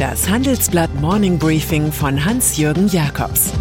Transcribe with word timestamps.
Das 0.00 0.30
Handelsblatt 0.30 0.94
Morning 0.94 1.38
Briefing 1.38 1.92
von 1.92 2.24
Hans-Jürgen 2.24 2.88
Jakobs 2.88 3.52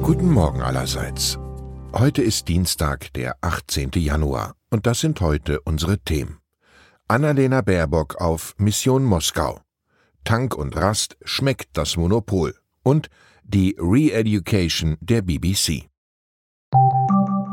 Guten 0.00 0.30
Morgen 0.30 0.62
allerseits. 0.62 1.38
Heute 1.92 2.22
ist 2.22 2.48
Dienstag, 2.48 3.12
der 3.12 3.36
18. 3.42 3.90
Januar, 3.96 4.54
und 4.70 4.86
das 4.86 5.00
sind 5.00 5.20
heute 5.20 5.60
unsere 5.60 5.98
Themen. 5.98 6.38
Annalena 7.06 7.60
Baerbock 7.60 8.16
auf 8.22 8.54
Mission 8.56 9.04
Moskau. 9.04 9.60
Tank 10.24 10.54
und 10.54 10.74
Rast 10.74 11.18
schmeckt 11.22 11.68
das 11.74 11.98
Monopol. 11.98 12.54
Und 12.82 13.10
die 13.44 13.76
Re-Education 13.78 14.96
der 15.02 15.20
BBC. 15.20 15.90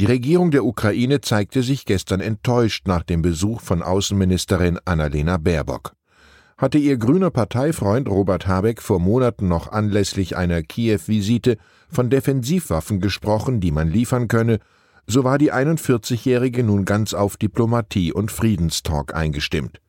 Die 0.00 0.06
Regierung 0.06 0.52
der 0.52 0.64
Ukraine 0.64 1.20
zeigte 1.22 1.64
sich 1.64 1.84
gestern 1.84 2.20
enttäuscht 2.20 2.86
nach 2.86 3.02
dem 3.02 3.20
Besuch 3.20 3.60
von 3.60 3.82
Außenministerin 3.82 4.78
Annalena 4.84 5.38
Baerbock. 5.38 5.92
Hatte 6.56 6.78
ihr 6.78 6.98
grüner 6.98 7.32
Parteifreund 7.32 8.08
Robert 8.08 8.46
Habeck 8.46 8.80
vor 8.80 9.00
Monaten 9.00 9.48
noch 9.48 9.72
anlässlich 9.72 10.36
einer 10.36 10.62
Kiew-Visite 10.62 11.56
von 11.88 12.10
Defensivwaffen 12.10 13.00
gesprochen, 13.00 13.58
die 13.58 13.72
man 13.72 13.90
liefern 13.90 14.28
könne, 14.28 14.60
so 15.08 15.24
war 15.24 15.36
die 15.36 15.52
41-Jährige 15.52 16.62
nun 16.62 16.84
ganz 16.84 17.12
auf 17.12 17.36
Diplomatie 17.36 18.12
und 18.12 18.30
Friedenstalk 18.30 19.16
eingestimmt. 19.16 19.80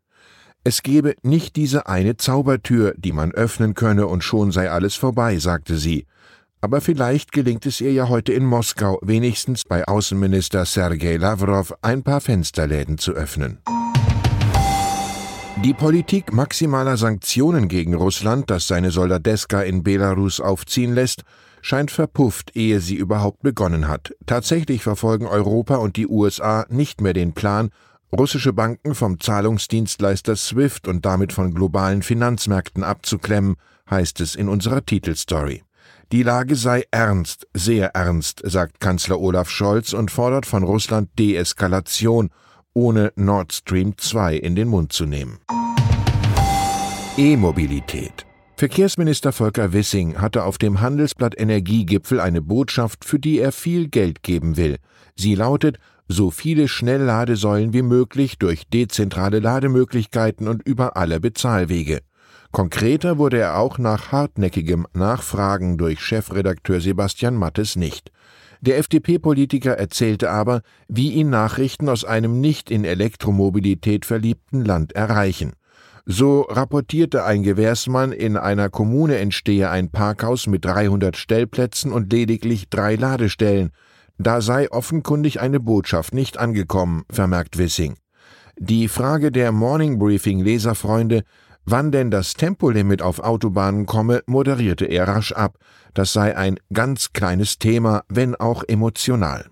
Es 0.64 0.82
gebe 0.82 1.14
nicht 1.22 1.56
diese 1.56 1.86
eine 1.86 2.18
Zaubertür, 2.18 2.96
die 2.98 3.12
man 3.12 3.32
öffnen 3.32 3.76
könne 3.76 4.08
und 4.08 4.24
schon 4.24 4.52
sei 4.52 4.72
alles 4.72 4.96
vorbei, 4.96 5.38
sagte 5.38 5.78
sie. 5.78 6.08
Aber 6.62 6.82
vielleicht 6.82 7.32
gelingt 7.32 7.66
es 7.66 7.80
ihr 7.80 7.94
ja 7.94 8.10
heute 8.10 8.34
in 8.34 8.46
Moskau, 8.46 9.00
wenigstens 9.02 9.64
bei 9.64 9.88
Außenminister 9.88 10.66
Sergei 10.66 11.16
Lavrov, 11.16 11.74
ein 11.82 12.04
paar 12.04 12.20
Fensterläden 12.20 12.98
zu 12.98 13.14
öffnen. 13.14 13.60
Die 15.64 15.74
Politik 15.74 16.32
maximaler 16.32 16.96
Sanktionen 16.96 17.68
gegen 17.68 17.94
Russland, 17.94 18.50
das 18.50 18.68
seine 18.68 18.92
Soldadeska 18.92 19.62
in 19.62 19.84
Belarus 19.84 20.40
aufziehen 20.40 20.94
lässt, 20.94 21.24
scheint 21.62 21.92
verpufft, 21.92 22.56
ehe 22.56 22.80
sie 22.80 22.96
überhaupt 22.96 23.42
begonnen 23.42 23.88
hat. 23.88 24.14
Tatsächlich 24.26 24.84
verfolgen 24.84 25.28
Europa 25.28 25.76
und 25.76 25.98
die 25.98 26.08
USA 26.08 26.66
nicht 26.70 27.02
mehr 27.02 27.14
den 27.14 27.34
Plan, 27.34 27.72
russische 28.18 28.54
Banken 28.54 28.96
vom 28.96 29.20
Zahlungsdienstleister 29.20 30.36
SWIFT 30.36 30.88
und 30.88 31.06
damit 31.06 31.34
von 31.34 31.54
globalen 31.54 32.04
Finanzmärkten 32.04 32.84
abzuklemmen, 32.84 33.56
heißt 33.90 34.22
es 34.22 34.36
in 34.36 34.48
unserer 34.48 34.86
Titelstory. 34.86 35.64
Die 36.12 36.24
Lage 36.24 36.56
sei 36.56 36.86
ernst, 36.90 37.48
sehr 37.54 37.94
ernst, 37.94 38.42
sagt 38.44 38.80
Kanzler 38.80 39.20
Olaf 39.20 39.48
Scholz 39.52 39.94
und 39.94 40.10
fordert 40.10 40.48
von 40.48 40.64
Russland 40.64 41.08
Deeskalation, 41.20 42.32
ohne 42.74 43.14
Nord 43.16 43.54
Stream 43.54 43.96
2 43.96 44.38
in 44.38 44.56
den 44.56 44.70
Mund 44.70 44.92
zu 44.92 45.06
nehmen. 45.06 45.38
E-Mobilität. 47.16 48.26
Verkehrsminister 48.56 49.32
Volker 49.32 49.72
Wissing 49.72 50.20
hatte 50.20 50.46
auf 50.46 50.58
dem 50.58 50.82
Handelsblatt 50.82 51.40
Energiegipfel 51.40 52.20
eine 52.20 52.42
Botschaft, 52.42 53.06
für 53.06 53.20
die 53.20 53.38
er 53.38 53.52
viel 53.52 53.88
Geld 53.88 54.24
geben 54.24 54.58
will. 54.58 54.78
Sie 55.16 55.36
lautet, 55.36 55.78
so 56.08 56.32
viele 56.32 56.68
Schnellladesäulen 56.68 57.72
wie 57.72 57.84
möglich 57.84 58.40
durch 58.40 58.68
dezentrale 58.68 59.40
Lademöglichkeiten 59.40 60.48
und 60.48 60.64
über 60.64 60.98
alle 60.98 61.20
Bezahlwege. 61.20 62.00
Konkreter 62.52 63.18
wurde 63.18 63.40
er 63.40 63.60
auch 63.60 63.78
nach 63.78 64.12
hartnäckigem 64.12 64.88
Nachfragen 64.94 65.78
durch 65.78 66.00
Chefredakteur 66.00 66.82
Sebastian 66.82 67.36
Mattes 67.36 67.76
nicht. 67.76 68.12
Der 68.62 68.78
FDP-Politiker 68.78 69.78
erzählte 69.78 70.32
aber, 70.32 70.62
wie 70.88 71.14
ihn 71.14 71.30
Nachrichten 71.30 71.88
aus 71.88 72.04
einem 72.04 72.42
nicht 72.42 72.72
in 72.72 72.84
Elektromobilität 72.84 74.06
verliebten 74.06 74.66
Land 74.66 74.94
erreichen. 74.94 75.54
So 76.06 76.42
rapportierte 76.42 77.24
ein 77.24 77.44
Gewährsmann, 77.44 78.12
in 78.12 78.36
einer 78.36 78.70
Kommune 78.70 79.18
entstehe 79.18 79.70
ein 79.70 79.92
Parkhaus 79.92 80.48
mit 80.48 80.66
300 80.66 81.16
Stellplätzen 81.16 81.92
und 81.92 82.12
lediglich 82.12 82.70
drei 82.70 82.96
Ladestellen. 82.96 83.72
Da 84.18 84.42
sei 84.42 84.70
offenkundig 84.72 85.40
eine 85.40 85.60
Botschaft 85.60 86.14
nicht 86.14 86.38
angekommen, 86.38 87.04
vermerkt 87.12 87.58
Wissing. 87.58 87.96
Die 88.58 88.90
Frage 88.90 89.32
der 89.32 89.54
Morning 89.54 90.00
Briefing 90.00 90.42
Leserfreunde 90.42 91.24
Wann 91.72 91.92
denn 91.92 92.10
das 92.10 92.34
Tempolimit 92.34 93.04
auf 93.04 93.20
Autobahnen 93.20 93.86
komme, 93.86 94.24
moderierte 94.26 94.86
er 94.86 95.08
rasch 95.08 95.34
ab. 95.34 95.60
Das 95.94 96.12
sei 96.14 96.36
ein 96.36 96.60
ganz 96.74 97.14
kleines 97.14 97.60
Thema, 97.60 98.02
wenn 98.10 98.34
auch 98.34 98.64
emotional. 98.68 99.46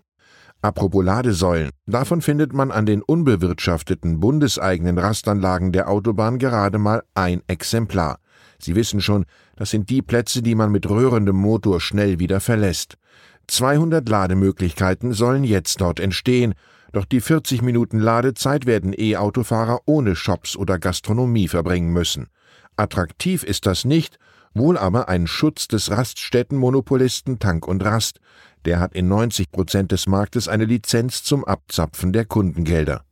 Apropos 0.64 1.06
Ladesäulen, 1.06 1.70
davon 1.86 2.24
findet 2.24 2.54
man 2.54 2.72
an 2.72 2.88
den 2.88 3.04
unbewirtschafteten 3.04 4.20
bundeseigenen 4.20 4.98
Rastanlagen 4.98 5.72
der 5.72 5.90
Autobahn 5.90 6.40
gerade 6.40 6.80
mal 6.80 7.04
ein 7.14 7.44
Exemplar. 7.46 8.18
Sie 8.58 8.74
wissen 8.74 9.00
schon, 9.00 9.26
das 9.56 9.70
sind 9.70 9.92
die 9.92 10.02
Plätze, 10.02 10.42
die 10.42 10.56
man 10.56 10.72
mit 10.72 10.90
rührendem 10.90 11.36
Motor 11.36 11.80
schnell 11.80 12.18
wieder 12.18 12.40
verlässt. 12.40 12.98
200 13.46 14.10
Lademöglichkeiten 14.10 15.14
sollen 15.14 15.44
jetzt 15.44 15.82
dort 15.82 16.00
entstehen, 16.00 16.56
doch 16.94 17.06
die 17.06 17.22
40 17.22 17.62
Minuten 17.62 18.00
Ladezeit 18.00 18.66
werden 18.66 18.94
E-Autofahrer 18.98 19.82
ohne 19.86 20.16
Shops 20.16 20.56
oder 20.56 20.80
Gastronomie 20.80 21.48
verbringen 21.48 21.92
müssen. 21.92 22.28
Attraktiv 22.76 23.44
ist 23.44 23.66
das 23.66 23.86
nicht, 23.86 24.18
wohl 24.54 24.78
aber 24.78 25.10
ein 25.10 25.28
Schutz 25.28 25.68
des 25.68 25.92
Raststättenmonopolisten 25.92 27.40
Tank 27.40 27.68
und 27.68 27.84
Rast. 27.84 28.20
Der 28.66 28.80
hat 28.80 28.94
in 28.94 29.08
90 29.08 29.52
Prozent 29.52 29.92
des 29.92 30.08
Marktes 30.08 30.48
eine 30.48 30.66
Lizenz 30.66 31.24
zum 31.24 31.46
Abzapfen 31.46 32.14
der 32.14 32.26
Kundengelder. 32.26 33.04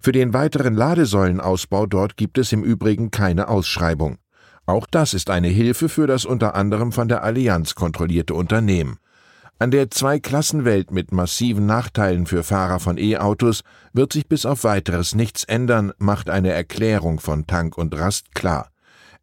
Für 0.00 0.12
den 0.12 0.32
weiteren 0.34 0.74
Ladesäulenausbau 0.74 1.86
dort 1.86 2.16
gibt 2.16 2.38
es 2.38 2.52
im 2.52 2.62
Übrigen 2.62 3.10
keine 3.10 3.48
Ausschreibung. 3.48 4.18
Auch 4.66 4.86
das 4.90 5.14
ist 5.14 5.30
eine 5.30 5.48
Hilfe 5.48 5.88
für 5.88 6.06
das 6.06 6.24
unter 6.24 6.54
anderem 6.54 6.92
von 6.92 7.08
der 7.08 7.22
Allianz 7.22 7.74
kontrollierte 7.74 8.34
Unternehmen. 8.34 8.98
An 9.60 9.70
der 9.70 9.88
Zweiklassenwelt 9.88 10.90
mit 10.90 11.12
massiven 11.12 11.64
Nachteilen 11.64 12.26
für 12.26 12.42
Fahrer 12.42 12.80
von 12.80 12.98
E-Autos 12.98 13.62
wird 13.92 14.12
sich 14.12 14.26
bis 14.26 14.46
auf 14.46 14.64
weiteres 14.64 15.14
nichts 15.14 15.44
ändern, 15.44 15.92
macht 15.98 16.28
eine 16.28 16.50
Erklärung 16.50 17.20
von 17.20 17.46
Tank 17.46 17.78
und 17.78 17.94
Rast 17.94 18.34
klar. 18.34 18.70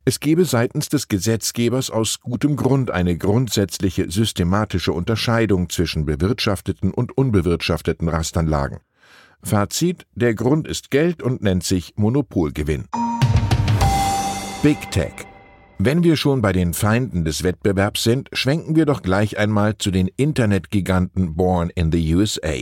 Es 0.06 0.20
gebe 0.20 0.46
seitens 0.46 0.88
des 0.88 1.10
Gesetzgebers 1.10 1.92
aus 1.92 2.22
gutem 2.22 2.56
Grund 2.56 2.92
eine 2.92 3.18
grundsätzliche 3.18 4.10
systematische 4.10 4.94
Unterscheidung 4.94 5.70
zwischen 5.70 6.06
bewirtschafteten 6.06 6.92
und 6.92 7.16
unbewirtschafteten 7.16 8.08
Rastanlagen. 8.08 8.80
Fazit: 9.44 10.08
Der 10.16 10.34
Grund 10.34 10.68
ist 10.68 10.92
Geld 10.92 11.22
und 11.22 11.42
nennt 11.44 11.64
sich 11.64 11.94
Monopolgewinn. 11.98 12.86
Big 14.64 14.90
Tech 14.92 15.31
wenn 15.86 16.04
wir 16.04 16.16
schon 16.16 16.42
bei 16.42 16.54
den 16.54 16.74
Feinden 16.74 17.26
des 17.26 17.44
Wettbewerbs 17.44 18.04
sind, 18.04 18.30
schwenken 18.34 18.76
wir 18.76 18.86
doch 18.86 19.02
gleich 19.02 19.38
einmal 19.38 19.78
zu 19.78 19.90
den 19.90 20.08
Internetgiganten 20.08 21.36
Born 21.36 21.70
in 21.70 21.92
the 21.92 22.16
USA. 22.16 22.62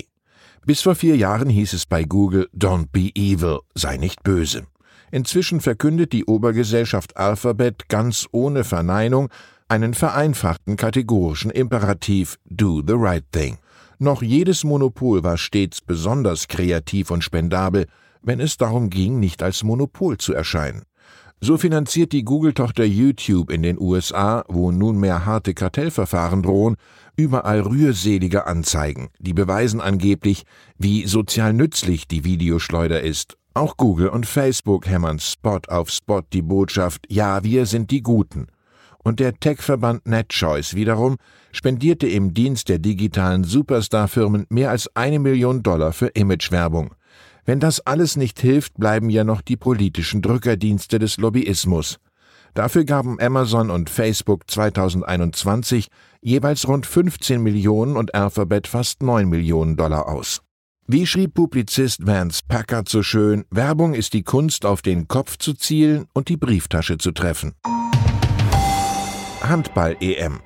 Bis 0.65 0.81
vor 0.81 0.95
vier 0.95 1.17
Jahren 1.17 1.49
hieß 1.49 1.73
es 1.73 1.85
bei 1.85 2.03
Google 2.03 2.47
Don't 2.55 2.87
be 2.91 3.11
evil, 3.15 3.59
sei 3.75 3.97
nicht 3.97 4.23
böse. 4.23 4.67
Inzwischen 5.11 5.59
verkündet 5.59 6.13
die 6.13 6.25
Obergesellschaft 6.25 7.17
Alphabet 7.17 7.89
ganz 7.89 8.27
ohne 8.31 8.63
Verneinung 8.63 9.29
einen 9.67 9.93
vereinfachten 9.93 10.77
kategorischen 10.77 11.51
Imperativ 11.51 12.37
Do 12.45 12.81
the 12.85 12.93
right 12.95 13.25
thing. 13.31 13.57
Noch 13.97 14.21
jedes 14.21 14.63
Monopol 14.63 15.23
war 15.23 15.37
stets 15.37 15.81
besonders 15.81 16.47
kreativ 16.47 17.11
und 17.11 17.23
spendabel, 17.23 17.87
wenn 18.21 18.39
es 18.39 18.57
darum 18.57 18.89
ging, 18.89 19.19
nicht 19.19 19.43
als 19.43 19.63
Monopol 19.63 20.17
zu 20.17 20.33
erscheinen. 20.33 20.83
So 21.41 21.57
finanziert 21.57 22.11
die 22.11 22.25
Google-Tochter 22.25 22.83
YouTube 22.83 23.49
in 23.49 23.63
den 23.63 23.79
USA, 23.79 24.43
wo 24.49 24.71
nunmehr 24.71 25.25
harte 25.25 25.53
Kartellverfahren 25.53 26.43
drohen, 26.43 26.75
überall 27.15 27.61
rührselige 27.61 28.45
Anzeigen, 28.45 29.07
die 29.19 29.33
beweisen 29.33 29.79
angeblich, 29.79 30.43
wie 30.77 31.05
sozial 31.07 31.53
nützlich 31.53 32.07
die 32.09 32.25
Videoschleuder 32.25 33.01
ist. 33.01 33.37
Auch 33.53 33.77
Google 33.77 34.09
und 34.09 34.25
Facebook 34.25 34.85
hämmern 34.87 35.19
Spot 35.19 35.59
auf 35.69 35.89
Spot 35.89 36.21
die 36.33 36.41
Botschaft, 36.41 37.05
ja, 37.09 37.43
wir 37.43 37.65
sind 37.65 37.91
die 37.91 38.03
Guten. 38.03 38.47
und 39.03 39.19
der 39.19 39.33
Tech-Verband 39.33 40.05
NetChoice 40.05 40.75
wiederum 40.75 41.17
spendierte 41.51 42.07
im 42.07 42.33
Dienst 42.33 42.69
der 42.69 42.79
digitalen 42.79 43.43
Superstar-Firmen 43.43 44.45
mehr 44.49 44.69
als 44.69 44.93
eine 44.95 45.19
Million 45.19 45.63
Dollar 45.63 45.93
für 45.93 46.07
Imagewerbung. 46.07 46.93
Wenn 47.49 47.59
das 47.59 47.79
alles 47.79 48.15
nicht 48.15 48.39
hilft, 48.39 48.75
bleiben 48.75 49.09
ja 49.09 49.23
noch 49.23 49.41
die 49.41 49.57
politischen 49.57 50.21
Drückerdienste 50.21 50.99
des 50.99 51.17
Lobbyismus. 51.17 51.97
Dafür 52.53 52.83
gaben 52.83 53.19
Amazon 53.19 53.71
und 53.71 53.89
Facebook 53.89 54.47
2021 54.51 55.87
jeweils 56.21 56.67
rund 56.67 56.85
15 56.85 57.41
Millionen 57.41 57.97
und 57.97 58.13
Alphabet 58.13 58.67
fast 58.67 59.01
9 59.01 59.27
Millionen 59.27 59.77
Dollar 59.77 60.07
aus. 60.07 60.43
Wie 60.85 61.07
schrieb 61.07 61.33
Publizist 61.33 62.05
Vance 62.05 62.43
Packard 62.47 62.87
so 62.87 63.01
schön, 63.01 63.45
Werbung 63.49 63.95
ist 63.95 64.13
die 64.13 64.21
Kunst, 64.21 64.63
auf 64.63 64.83
den 64.83 65.07
Kopf 65.07 65.39
zu 65.39 65.55
zielen 65.55 66.05
und 66.13 66.29
die 66.29 66.37
Brieftasche 66.37 66.99
zu 66.99 67.11
treffen. 67.13 67.55
Handball-EM 69.41 70.39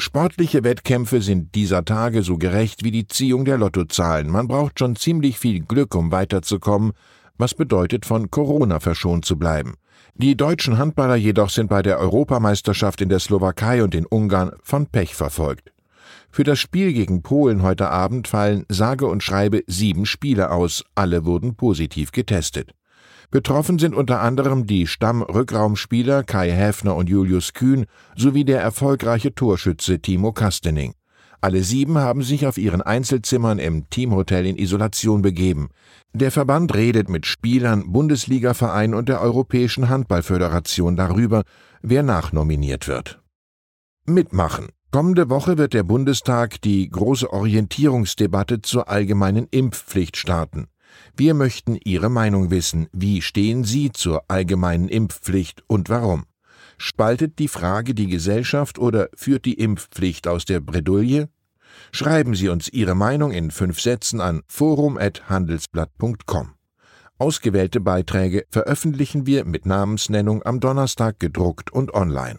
Sportliche 0.00 0.62
Wettkämpfe 0.62 1.20
sind 1.20 1.56
dieser 1.56 1.84
Tage 1.84 2.22
so 2.22 2.38
gerecht 2.38 2.84
wie 2.84 2.92
die 2.92 3.08
Ziehung 3.08 3.44
der 3.44 3.58
Lottozahlen. 3.58 4.30
Man 4.30 4.46
braucht 4.46 4.78
schon 4.78 4.94
ziemlich 4.94 5.40
viel 5.40 5.58
Glück, 5.58 5.96
um 5.96 6.12
weiterzukommen, 6.12 6.92
was 7.36 7.52
bedeutet, 7.54 8.06
von 8.06 8.30
Corona 8.30 8.78
verschont 8.78 9.24
zu 9.24 9.36
bleiben. 9.36 9.74
Die 10.14 10.36
deutschen 10.36 10.78
Handballer 10.78 11.16
jedoch 11.16 11.50
sind 11.50 11.68
bei 11.68 11.82
der 11.82 11.98
Europameisterschaft 11.98 13.00
in 13.00 13.08
der 13.08 13.18
Slowakei 13.18 13.82
und 13.82 13.92
in 13.92 14.06
Ungarn 14.06 14.52
von 14.62 14.86
Pech 14.86 15.16
verfolgt. 15.16 15.72
Für 16.30 16.44
das 16.44 16.60
Spiel 16.60 16.92
gegen 16.92 17.22
Polen 17.22 17.62
heute 17.62 17.90
Abend 17.90 18.28
fallen 18.28 18.66
sage 18.68 19.06
und 19.06 19.24
schreibe 19.24 19.64
sieben 19.66 20.06
Spiele 20.06 20.52
aus, 20.52 20.84
alle 20.94 21.24
wurden 21.24 21.56
positiv 21.56 22.12
getestet. 22.12 22.70
Betroffen 23.30 23.78
sind 23.78 23.94
unter 23.94 24.22
anderem 24.22 24.66
die 24.66 24.86
Stammrückraumspieler 24.86 26.22
Kai 26.22 26.50
Häfner 26.50 26.96
und 26.96 27.10
Julius 27.10 27.52
Kühn 27.52 27.84
sowie 28.16 28.44
der 28.44 28.62
erfolgreiche 28.62 29.34
Torschütze 29.34 30.00
Timo 30.00 30.32
Kastening. 30.32 30.94
Alle 31.40 31.62
sieben 31.62 31.98
haben 31.98 32.22
sich 32.22 32.46
auf 32.46 32.56
ihren 32.56 32.80
Einzelzimmern 32.80 33.58
im 33.58 33.88
Teamhotel 33.90 34.46
in 34.46 34.56
Isolation 34.56 35.20
begeben. 35.22 35.68
Der 36.14 36.32
Verband 36.32 36.74
redet 36.74 37.10
mit 37.10 37.26
Spielern, 37.26 37.92
Bundesligavereinen 37.92 38.94
und 38.94 39.10
der 39.10 39.20
Europäischen 39.20 39.88
Handballföderation 39.90 40.96
darüber, 40.96 41.42
wer 41.82 42.02
nachnominiert 42.02 42.88
wird. 42.88 43.20
Mitmachen. 44.06 44.68
Kommende 44.90 45.28
Woche 45.28 45.58
wird 45.58 45.74
der 45.74 45.82
Bundestag 45.82 46.62
die 46.62 46.88
große 46.88 47.30
Orientierungsdebatte 47.30 48.62
zur 48.62 48.88
allgemeinen 48.88 49.46
Impfpflicht 49.50 50.16
starten. 50.16 50.68
Wir 51.16 51.34
möchten 51.34 51.78
Ihre 51.84 52.10
Meinung 52.10 52.50
wissen. 52.50 52.88
Wie 52.92 53.22
stehen 53.22 53.64
Sie 53.64 53.90
zur 53.92 54.24
allgemeinen 54.28 54.88
Impfpflicht 54.88 55.62
und 55.66 55.88
warum? 55.88 56.24
Spaltet 56.76 57.38
die 57.38 57.48
Frage 57.48 57.94
die 57.94 58.06
Gesellschaft 58.06 58.78
oder 58.78 59.08
führt 59.14 59.44
die 59.44 59.54
Impfpflicht 59.54 60.28
aus 60.28 60.44
der 60.44 60.60
Bredouille? 60.60 61.28
Schreiben 61.90 62.34
Sie 62.34 62.48
uns 62.48 62.68
Ihre 62.68 62.94
Meinung 62.94 63.32
in 63.32 63.50
fünf 63.50 63.80
Sätzen 63.80 64.20
an 64.20 64.42
forum.handelsblatt.com. 64.46 66.52
Ausgewählte 67.18 67.80
Beiträge 67.80 68.44
veröffentlichen 68.48 69.26
wir 69.26 69.44
mit 69.44 69.66
Namensnennung 69.66 70.44
am 70.44 70.60
Donnerstag 70.60 71.18
gedruckt 71.18 71.72
und 71.72 71.92
online. 71.92 72.38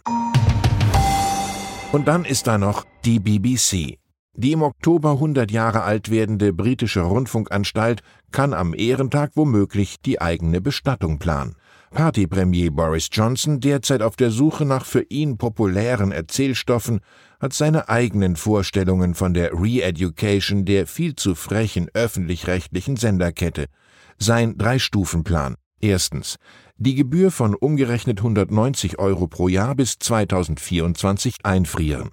Und 1.92 2.08
dann 2.08 2.24
ist 2.24 2.48
da 2.48 2.58
noch 2.58 2.86
die 3.04 3.20
BBC. 3.20 3.99
Die 4.34 4.54
im 4.54 4.62
Oktober 4.62 5.12
100 5.12 5.52
Jahre 5.52 5.84
alt 5.84 6.10
werdende 6.10 6.54
britische 6.54 7.02
Rundfunkanstalt 7.02 8.02
kann 8.32 8.54
am 8.54 8.74
Ehrentag 8.74 9.32
womöglich 9.36 9.98
die 10.02 10.22
eigene 10.22 10.62
Bestattung 10.62 11.20
planen. 11.20 11.56
Partypremier 11.92 12.72
Boris 12.72 13.10
Johnson, 13.12 13.60
derzeit 13.60 14.02
auf 14.02 14.16
der 14.16 14.32
Suche 14.32 14.64
nach 14.64 14.86
für 14.86 15.02
ihn 15.10 15.38
populären 15.38 16.12
Erzählstoffen, 16.12 17.02
hat 17.40 17.54
seine 17.54 17.90
eigenen 17.90 18.36
Vorstellungen 18.36 19.16
von 19.16 19.34
der 19.34 19.52
Re-Education 19.54 20.66
der 20.66 20.86
viel 20.86 21.16
zu 21.16 21.36
frechen 21.36 21.90
öffentlich-rechtlichen 21.94 22.96
Senderkette. 22.96 23.66
Sein 24.20 24.58
Drei-Stufen-Plan. 24.58 25.56
Erstens. 25.82 26.36
Die 26.78 26.96
Gebühr 26.96 27.32
von 27.32 27.56
umgerechnet 27.56 28.20
190 28.20 29.00
Euro 29.00 29.28
pro 29.28 29.48
Jahr 29.48 29.76
bis 29.76 29.98
2024 29.98 31.38
einfrieren. 31.44 32.12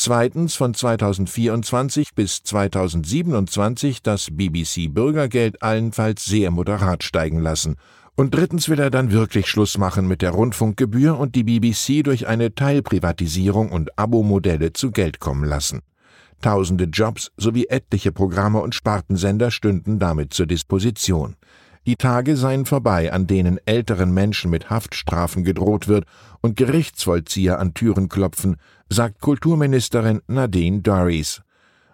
Zweitens 0.00 0.54
von 0.54 0.74
2024 0.74 2.14
bis 2.14 2.44
2027 2.44 4.00
das 4.00 4.28
BBC 4.30 4.94
Bürgergeld 4.94 5.60
allenfalls 5.60 6.24
sehr 6.24 6.52
moderat 6.52 7.02
steigen 7.02 7.40
lassen. 7.40 7.74
Und 8.14 8.32
drittens 8.32 8.68
will 8.68 8.78
er 8.78 8.90
dann 8.90 9.10
wirklich 9.10 9.48
Schluss 9.48 9.76
machen 9.76 10.06
mit 10.06 10.22
der 10.22 10.30
Rundfunkgebühr 10.30 11.18
und 11.18 11.34
die 11.34 11.42
BBC 11.42 12.04
durch 12.04 12.28
eine 12.28 12.54
Teilprivatisierung 12.54 13.72
und 13.72 13.98
Abo-Modelle 13.98 14.72
zu 14.72 14.92
Geld 14.92 15.18
kommen 15.18 15.42
lassen. 15.42 15.80
Tausende 16.42 16.84
Jobs 16.84 17.32
sowie 17.36 17.66
etliche 17.66 18.12
Programme 18.12 18.60
und 18.60 18.76
Spartensender 18.76 19.50
stünden 19.50 19.98
damit 19.98 20.32
zur 20.32 20.46
Disposition. 20.46 21.34
Die 21.86 21.96
Tage 21.96 22.36
seien 22.36 22.66
vorbei, 22.66 23.12
an 23.12 23.26
denen 23.26 23.58
älteren 23.64 24.12
Menschen 24.12 24.50
mit 24.50 24.70
Haftstrafen 24.70 25.44
gedroht 25.44 25.88
wird 25.88 26.04
und 26.40 26.56
Gerichtsvollzieher 26.56 27.58
an 27.58 27.74
Türen 27.74 28.08
klopfen, 28.08 28.56
sagt 28.90 29.20
Kulturministerin 29.20 30.20
Nadine 30.26 30.82
Dorries. 30.82 31.42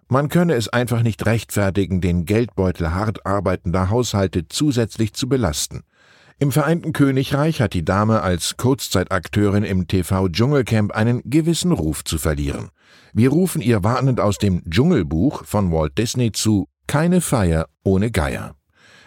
Man 0.08 0.28
könne 0.28 0.54
es 0.54 0.68
einfach 0.68 1.02
nicht 1.02 1.24
rechtfertigen, 1.26 2.00
den 2.00 2.24
Geldbeutel 2.24 2.92
hart 2.92 3.24
arbeitender 3.24 3.90
Haushalte 3.90 4.48
zusätzlich 4.48 5.14
zu 5.14 5.28
belasten. 5.28 5.82
Im 6.38 6.50
Vereinten 6.50 6.92
Königreich 6.92 7.60
hat 7.60 7.74
die 7.74 7.84
Dame 7.84 8.20
als 8.20 8.56
Kurzzeit-Akteurin 8.56 9.62
im 9.62 9.86
TV-Dschungelcamp 9.86 10.92
einen 10.92 11.22
gewissen 11.24 11.70
Ruf 11.72 12.04
zu 12.04 12.18
verlieren. 12.18 12.70
Wir 13.12 13.30
rufen 13.30 13.62
ihr 13.62 13.84
warnend 13.84 14.18
aus 14.18 14.38
dem 14.38 14.68
Dschungelbuch 14.68 15.44
von 15.44 15.70
Walt 15.70 15.96
Disney 15.96 16.32
zu 16.32 16.66
Keine 16.88 17.20
Feier 17.20 17.66
ohne 17.84 18.10
Geier. 18.10 18.56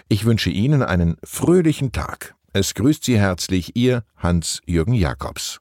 Ich 0.10 0.24
wünsche 0.24 0.50
Ihnen 0.50 0.84
einen 0.84 1.18
fröhlichen 1.24 1.92
Tag. 1.92 2.36
Es 2.54 2.74
grüßt 2.76 3.04
Sie 3.04 3.20
herzlich 3.20 3.76
Ihr 3.76 4.04
Hans-Jürgen 4.16 4.94
Jakobs. 4.94 5.60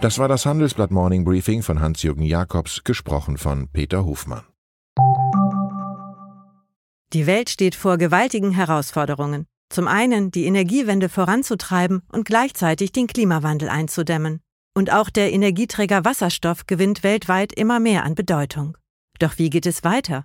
Das 0.00 0.20
war 0.20 0.28
das 0.28 0.46
Handelsblatt 0.46 0.92
Morning 0.92 1.24
Briefing 1.24 1.64
von 1.64 1.80
Hans-Jürgen 1.80 2.22
Jakobs, 2.22 2.84
gesprochen 2.84 3.38
von 3.38 3.66
Peter 3.72 4.04
Hofmann. 4.04 4.44
Die 7.12 7.26
Welt 7.26 7.50
steht 7.50 7.74
vor 7.74 7.98
gewaltigen 7.98 8.52
Herausforderungen. 8.52 9.46
Zum 9.68 9.88
einen 9.88 10.30
die 10.30 10.44
Energiewende 10.44 11.08
voranzutreiben 11.08 12.02
und 12.12 12.24
gleichzeitig 12.24 12.92
den 12.92 13.08
Klimawandel 13.08 13.68
einzudämmen. 13.68 14.40
Und 14.76 14.92
auch 14.92 15.10
der 15.10 15.32
Energieträger 15.32 16.04
Wasserstoff 16.04 16.66
gewinnt 16.66 17.02
weltweit 17.02 17.52
immer 17.52 17.80
mehr 17.80 18.04
an 18.04 18.14
Bedeutung. 18.14 18.76
Doch 19.18 19.38
wie 19.38 19.50
geht 19.50 19.66
es 19.66 19.82
weiter? 19.82 20.24